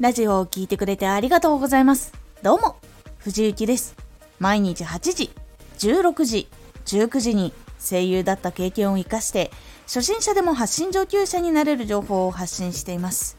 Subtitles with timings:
[0.00, 2.14] ラジオを聴いてくれてありがとうございます。
[2.42, 2.76] どうも、
[3.18, 3.94] 藤幸です。
[4.38, 5.30] 毎日8時、
[5.76, 6.48] 16時、
[6.86, 9.50] 19時に声優だった経験を活かして、
[9.82, 13.36] 初心者でも発信上級者になれる情報を発信しています。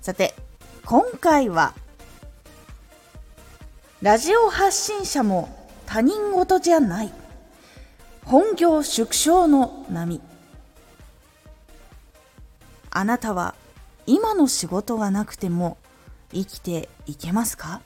[0.00, 0.34] さて、
[0.84, 1.74] 今回は、
[4.02, 5.48] ラジオ発信者も
[5.86, 7.12] 他人事じゃない。
[8.24, 10.20] 本業縮小の波。
[12.90, 13.54] あなたは
[14.10, 15.76] 今の仕事がなくても
[16.32, 17.82] 生きていけますか？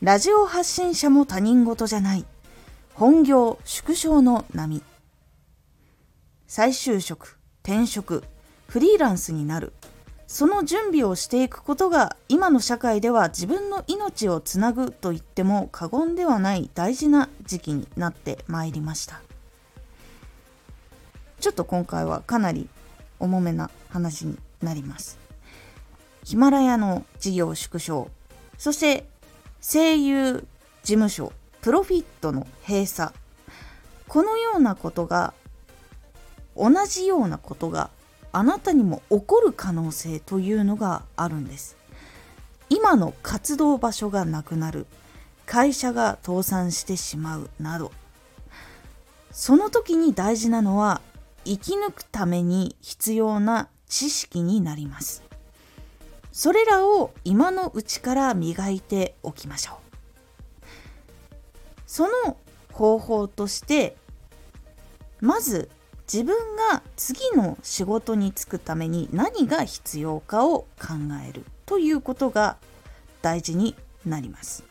[0.00, 2.24] ラジオ発信者も他人事じゃない。
[2.94, 4.82] 本業縮小の波。
[6.46, 8.24] 再就職転職
[8.66, 9.74] フリーランスになる。
[10.26, 19.20] その準備をしていくことが今の社会では自分の命をつなぐと言っても過言ではない大事な時期になってまいりました。
[21.40, 22.70] ちょっと今回はかなり
[23.18, 25.18] 重めな話になります。
[26.24, 28.10] ヒマラヤの事業縮小、
[28.58, 29.06] そして
[29.60, 30.46] 声優
[30.82, 31.32] 事務所。
[31.62, 33.12] プロフィットの閉鎖、
[34.06, 35.34] このようなことが
[36.56, 37.90] 同じようなことが
[38.30, 41.76] あなたにも起こる可能性というのがあるんです。
[42.68, 44.86] 今の活動場所がなくなる、
[45.44, 47.90] 会社が倒産してしまうなど、
[49.32, 51.00] その時に大事なのは
[51.46, 55.22] 生き抜くために必要な知識になります。
[56.32, 59.76] それらを今のうちから磨いておきましょう。
[61.86, 62.36] その
[62.72, 63.96] 方法として
[65.20, 65.70] まず
[66.12, 66.36] 自分
[66.70, 70.94] が次の仕事に就くために何が必要かを考
[71.26, 72.56] えるということが
[73.22, 74.64] 大事になります。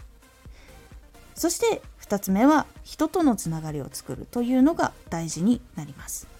[1.36, 6.35] そして2つ目は人とのつながりを作るというのが大事になります。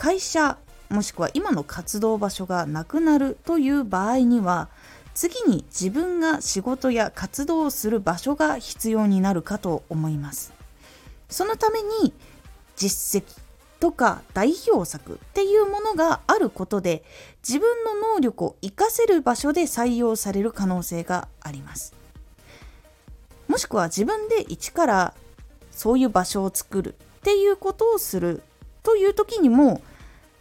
[0.00, 0.56] 会社
[0.88, 4.70] もしくは今の活動場所がなくなるという場合には
[5.12, 10.54] 次に自分が仕事や活動をする場所が必要になるかと思います。
[11.28, 12.14] そのために
[12.76, 13.38] 実績
[13.78, 17.04] とか代表作っていうものがあることで
[17.46, 21.92] 自分の能力を活かせる場所で採用される可能性があります。
[23.48, 25.14] もしくは自分で一から
[25.70, 28.42] そういう場所を作るっていうことをする
[28.82, 29.82] という時にも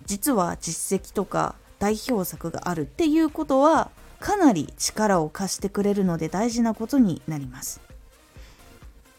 [0.09, 7.79] 実は実績とか代表作があるっていうことはかなり力を貸してくれるので大事なことになります。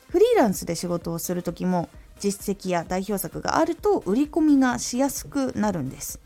[0.09, 6.19] フリーランスで仕事をする時も実績や代表作があると売り込みがしやすくなるんです。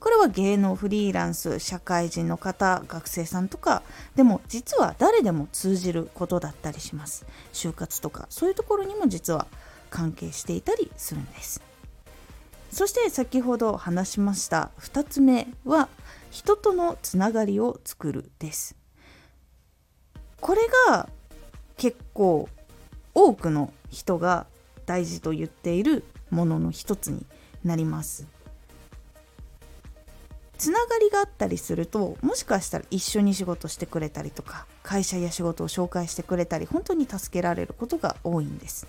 [0.00, 3.84] これは芸能フリーランス社会人の方学生さんとか
[4.16, 7.24] でも実は誰でも通じることだったりします。
[7.52, 9.46] 就活とかそういうところにも実は
[9.90, 11.67] 関係していたりするんです。
[12.70, 15.88] そして先ほど話しました2つ目は
[16.30, 18.76] 人とのつながりを作るです。
[20.40, 21.08] これが
[21.76, 22.48] 結構
[23.14, 24.46] 多くの人が
[24.86, 27.24] 大事と言っているものの一つに
[27.64, 28.26] なります。
[30.58, 38.88] つながりがあったりするともしかしたら一緒に仕事してくれたりとか会社や仕事を紹介してくれたり本当に助けられることが多いんです。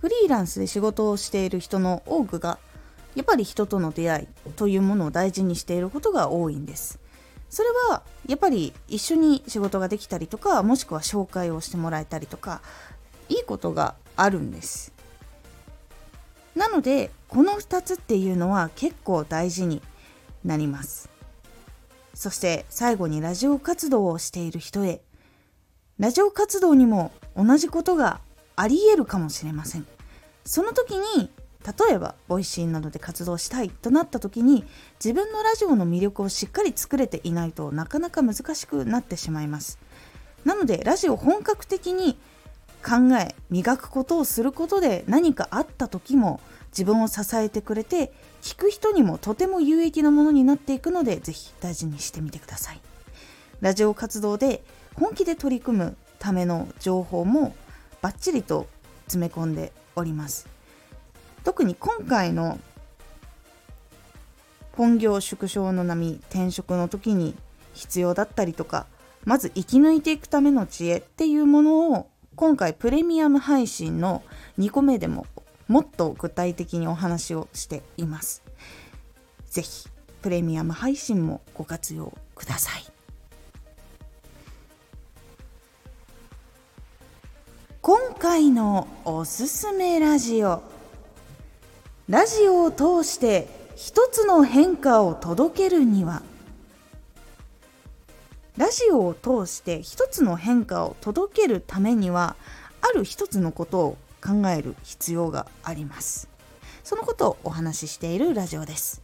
[0.00, 2.58] フリーランスで仕事をしている人の多くが
[3.14, 6.98] やっぱり人との出会いというものを大事にしていることが多いんです。
[7.50, 12.62] それはやっぱり一緒に仕事ができたりとかもしくは紹介をしてもらえたりとか
[13.28, 14.92] いいことがあるんです。
[16.54, 19.82] なのでこの2つっていうのは結構大事に
[20.44, 21.10] なります。
[22.14, 25.02] そして最後にラジオ活動をしている人へ。
[25.98, 28.20] ラジオ活動にも同じことが
[28.56, 29.86] ありえるかもしれません。
[30.44, 31.30] その時に
[31.88, 34.64] 例えば Voicy などで活動したいとなった時に
[35.02, 39.78] 自分のラジオの魅力をしっかり作れていないとなかなか難しくなってしまいます。
[40.44, 42.16] なのでラジオ本格的に
[42.82, 46.40] 考え磨くことをすることで何かあった時も
[46.72, 48.10] 自分を支えてくれて
[48.40, 52.80] 聞く人にもとても有益なものになっていくのでぜひ大事にしてみてください。
[53.60, 54.64] ラジオ活動で
[54.94, 57.54] 本気で取り組むための情報も
[58.02, 58.66] バッチリと
[59.06, 60.48] 詰め込んでおります
[61.44, 62.58] 特に今回の
[64.72, 67.34] 本業縮小の波転職の時に
[67.74, 68.86] 必要だったりとか
[69.24, 74.22] まず生き抜いていくための知恵っていうものを今回プレミアム配信の
[74.58, 75.26] 2個目でも
[75.68, 78.42] もっと具体的にお話をしています。
[79.46, 79.88] ぜひ
[80.22, 82.89] プレミアム配信もご活用ください。
[88.20, 90.62] 回のおすすめラジオ。
[92.06, 96.20] ラジオを通して一つの変化を届けるには。
[98.58, 102.36] ラジオを通して一つの変化を届けるためには
[102.82, 106.28] ある一つのことを考える必要があります。
[106.84, 109.00] そのことをお話ししているラジオです。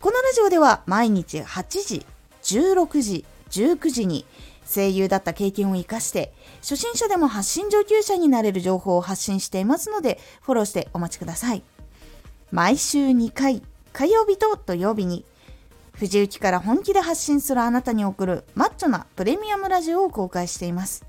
[0.00, 2.06] このラジオでは毎日8時
[2.42, 4.26] 16時19時に
[4.72, 11.62] 声優だった経験を生かして初心者でも発信上級者になれる情報を発信していますのでフォローしてお待ちください。
[12.50, 15.24] 毎週2回火曜日と土曜日に
[15.92, 21.04] 藤雪から本気で発信するあなたに送るマッチョなプレミアムラジオを公開しています。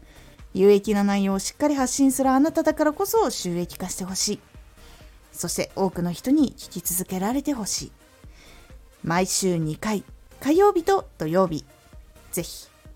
[0.53, 4.39] 有益な内容をしっかり発信するあなただからこそ収益化してほしい。
[5.33, 7.91] そして多くの人に聞き続けられてほしい
[9.03, 10.03] 毎週2回
[10.39, 11.65] 火曜日と土曜日
[12.31, 12.67] ぜひ